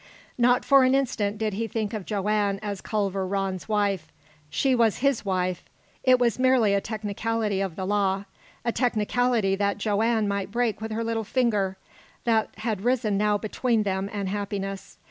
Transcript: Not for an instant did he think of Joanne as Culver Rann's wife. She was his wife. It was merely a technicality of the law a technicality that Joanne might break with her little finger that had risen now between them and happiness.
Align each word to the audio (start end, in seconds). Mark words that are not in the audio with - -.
Not 0.35 0.65
for 0.65 0.83
an 0.83 0.95
instant 0.95 1.37
did 1.37 1.53
he 1.53 1.67
think 1.67 1.93
of 1.93 2.07
Joanne 2.07 2.57
as 2.63 2.81
Culver 2.81 3.27
Rann's 3.27 3.69
wife. 3.69 4.11
She 4.49 4.73
was 4.73 4.97
his 5.05 5.23
wife. 5.23 5.63
It 6.03 6.17
was 6.17 6.39
merely 6.39 6.73
a 6.73 6.81
technicality 6.81 7.61
of 7.61 7.75
the 7.75 7.85
law 7.85 8.25
a 8.65 8.71
technicality 8.71 9.55
that 9.57 9.77
Joanne 9.77 10.27
might 10.27 10.49
break 10.51 10.81
with 10.81 10.91
her 10.91 11.03
little 11.03 11.23
finger 11.23 11.77
that 12.23 12.49
had 12.57 12.81
risen 12.83 13.15
now 13.15 13.37
between 13.37 13.83
them 13.83 14.09
and 14.11 14.27
happiness. 14.27 14.97